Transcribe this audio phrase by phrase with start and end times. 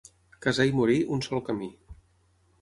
[0.45, 1.69] Casar i morir, un sol camí.